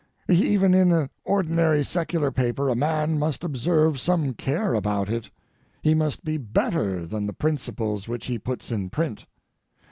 Even 0.31 0.73
in 0.73 0.91
an 0.91 1.11
ordinary 1.25 1.83
secular 1.83 2.31
paper 2.31 2.69
a 2.69 2.75
man 2.75 3.19
must 3.19 3.43
observe 3.43 3.99
some 3.99 4.33
care 4.33 4.73
about 4.73 5.09
it; 5.09 5.29
he 5.83 5.93
must 5.93 6.23
be 6.23 6.37
better 6.37 7.05
than 7.05 7.27
the 7.27 7.33
principles 7.33 8.07
which 8.07 8.25
he 8.25 8.39
puts 8.39 8.71
in 8.71 8.89
print. 8.89 9.27